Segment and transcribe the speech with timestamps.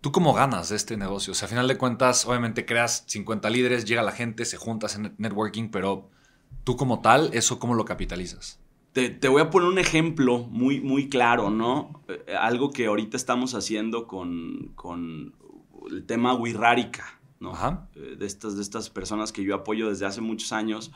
[0.00, 1.32] ¿Tú cómo ganas de este negocio?
[1.32, 4.94] O sea, a final de cuentas, obviamente creas 50 líderes, llega la gente, se juntas
[4.94, 6.08] en networking, pero
[6.62, 8.60] tú como tal, ¿eso cómo lo capitalizas?
[8.92, 12.02] Te, voy a poner un ejemplo muy, muy claro, ¿no?
[12.08, 15.34] Eh, algo que ahorita estamos haciendo con, con
[15.90, 17.52] el tema Wirrárica, ¿no?
[17.94, 20.90] Eh, de, estas, de estas personas que yo apoyo desde hace muchos años.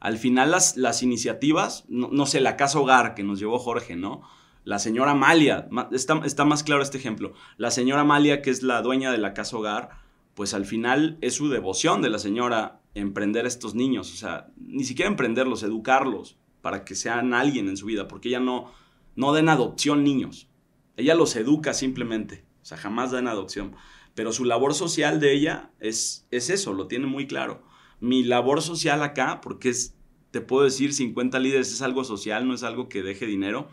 [0.00, 3.94] Al final las, las iniciativas, no, no sé, la Casa Hogar que nos llevó Jorge,
[3.94, 4.22] ¿no?
[4.64, 7.34] La señora Amalia, está, está más claro este ejemplo.
[7.58, 9.90] La señora Amalia, que es la dueña de la casa hogar,
[10.34, 14.12] pues al final es su devoción de la señora emprender a estos niños.
[14.12, 18.40] O sea, ni siquiera emprenderlos, educarlos para que sean alguien en su vida, porque ella
[18.40, 18.72] no,
[19.16, 20.48] no da adopción niños.
[20.96, 22.46] Ella los educa simplemente.
[22.62, 23.76] O sea, jamás da en adopción.
[24.14, 27.62] Pero su labor social de ella es, es eso, lo tiene muy claro.
[28.00, 29.94] Mi labor social acá, porque es,
[30.30, 33.68] te puedo decir, 50 líderes es algo social, no es algo que deje dinero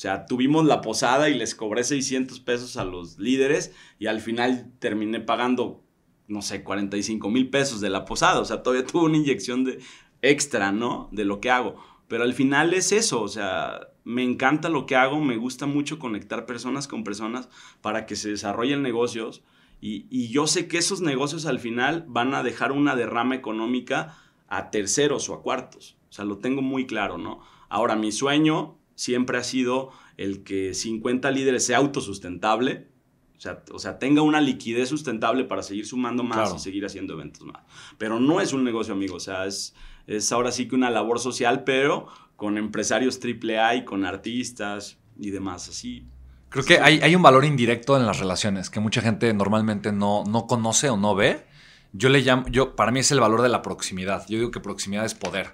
[0.00, 4.70] sea, tuvimos la posada y les cobré 600 pesos a los líderes y al final
[4.78, 5.82] terminé pagando,
[6.28, 8.38] no sé, 45 mil pesos de la posada.
[8.38, 9.80] O sea, todavía tuve una inyección de
[10.22, 11.08] extra, ¿no?
[11.10, 11.74] De lo que hago.
[12.06, 15.98] Pero al final es eso, o sea, me encanta lo que hago, me gusta mucho
[15.98, 17.48] conectar personas con personas
[17.80, 19.42] para que se desarrollen negocios.
[19.80, 24.16] Y, y yo sé que esos negocios al final van a dejar una derrama económica
[24.46, 25.96] a terceros o a cuartos.
[26.08, 27.40] O sea, lo tengo muy claro, ¿no?
[27.68, 32.88] Ahora, mi sueño siempre ha sido el que 50 líderes sea autosustentable,
[33.36, 37.14] o sea, o sea, tenga una liquidez sustentable para seguir sumando más y seguir haciendo
[37.14, 37.62] eventos más.
[37.96, 39.72] Pero no es un negocio, amigo, o sea, es,
[40.08, 45.30] es ahora sí que una labor social, pero con empresarios AAA y con artistas y
[45.30, 46.04] demás, así.
[46.48, 50.24] Creo que hay, hay, un valor indirecto en las relaciones que mucha gente normalmente no,
[50.24, 51.46] no conoce o no ve.
[51.92, 54.26] Yo le llamo, yo, para mí es el valor de la proximidad.
[54.28, 55.52] Yo digo que proximidad es poder.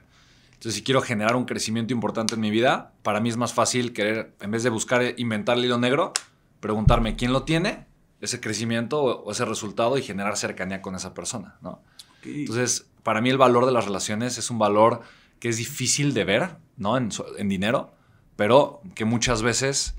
[0.65, 3.93] Entonces, si quiero generar un crecimiento importante en mi vida, para mí es más fácil
[3.93, 6.15] querer, en vez de buscar inventar el hilo negro,
[6.61, 7.85] preguntarme quién lo tiene,
[8.23, 11.83] ese crecimiento o ese resultado y generar cercanía con esa persona, ¿no?
[12.25, 15.03] Entonces, para mí el valor de las relaciones es un valor
[15.39, 16.97] que es difícil de ver, ¿no?
[16.97, 17.11] En,
[17.51, 17.93] dinero,
[18.35, 19.97] pero que muchas veces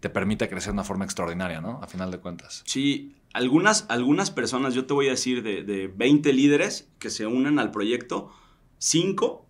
[0.00, 1.78] te permite crecer de una forma extraordinaria, ¿no?
[1.84, 2.64] A final de cuentas.
[2.66, 7.28] Sí, algunas, algunas personas, yo te voy a decir, de, de 20 líderes que se
[7.28, 8.32] unen al proyecto,
[8.78, 9.46] 5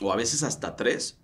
[0.00, 1.20] o a veces hasta tres,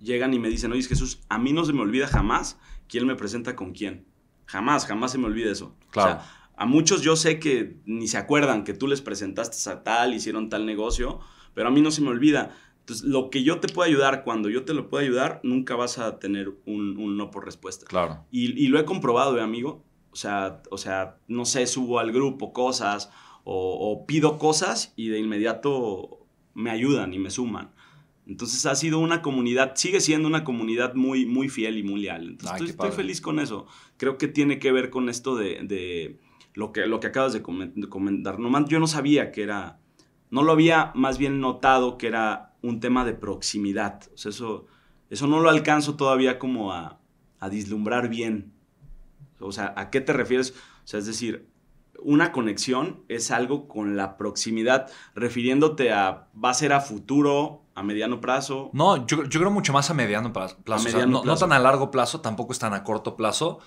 [0.00, 3.16] llegan y me dicen, oye Jesús, a mí no se me olvida jamás quién me
[3.16, 4.06] presenta con quién.
[4.46, 5.76] Jamás, jamás se me olvida eso.
[5.90, 6.10] Claro.
[6.10, 9.82] O sea, a muchos yo sé que ni se acuerdan que tú les presentaste a
[9.82, 11.20] tal, hicieron tal negocio,
[11.54, 12.54] pero a mí no se me olvida.
[12.80, 15.98] Entonces, lo que yo te puedo ayudar, cuando yo te lo puedo ayudar, nunca vas
[15.98, 17.86] a tener un, no por respuesta.
[17.86, 18.26] Claro.
[18.30, 19.84] Y, lo he comprobado, ¿eh, amigo.
[20.10, 23.10] O sea, o sea, no sé, subo al grupo cosas
[23.44, 27.72] o pido cosas y de inmediato me ayudan y me suman.
[28.26, 32.28] Entonces ha sido una comunidad, sigue siendo una comunidad muy, muy fiel y muy leal.
[32.30, 33.66] Entonces estoy, feliz con eso.
[33.96, 36.18] Creo que tiene que ver con esto de,
[36.54, 38.38] lo, que, lo que acabas de comentar.
[38.38, 39.80] No, yo no sabía que era,
[40.30, 44.02] no lo había más bien notado que era un tema de proximidad.
[44.14, 44.66] O sea, eso,
[45.10, 47.00] eso no lo alcanzo todavía como a,
[47.40, 48.52] a vislumbrar bien.
[49.40, 50.54] O sea, ¿a qué te refieres?
[50.84, 51.48] O sea, es decir,
[52.04, 57.82] una conexión es algo con la proximidad, refiriéndote a va a ser a futuro a
[57.82, 58.70] mediano plazo.
[58.72, 60.56] No, yo, creo mucho más a mediano plazo.
[61.06, 63.58] no, tan a largo plazo, tampoco es tan a corto plazo.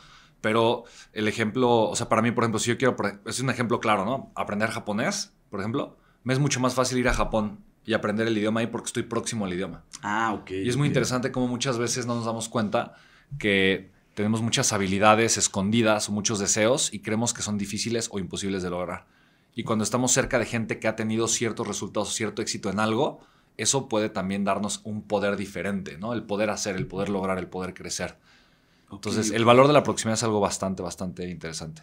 [0.42, 0.84] Pero
[1.14, 2.96] el ejemplo, o sea, para mí, por ejemplo, si yo quiero,
[3.26, 4.32] es un ejemplo claro, ¿no?
[4.36, 8.38] Aprender japonés, por ejemplo, me es mucho más fácil ir a Japón y aprender el
[8.38, 9.84] idioma ahí porque estoy próximo al idioma.
[10.02, 10.52] Ah, ok.
[10.52, 12.96] Y es muy interesante cómo muchas veces no nos damos cuenta
[13.40, 18.64] que tenemos muchas habilidades escondidas o muchos deseos y creemos que son difíciles o imposibles
[18.64, 19.08] de lograr.
[19.54, 23.22] Y cuando estamos cerca de gente que ha tenido ciertos resultados, cierto éxito en algo,
[23.58, 26.14] eso puede también darnos un poder diferente, ¿no?
[26.14, 28.18] El poder hacer, el poder lograr, el poder crecer.
[28.92, 31.82] Entonces, el valor de la proximidad es algo bastante, bastante interesante.